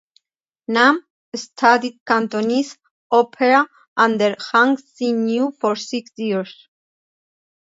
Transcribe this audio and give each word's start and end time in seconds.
Nam 0.69 1.05
studied 1.35 2.01
Cantonese 2.07 2.75
opera 3.11 3.67
under 3.95 4.35
Hung 4.39 4.77
Sin 4.77 5.27
Nui 5.27 5.51
for 5.59 5.75
six 5.75 6.09
years. 6.17 6.67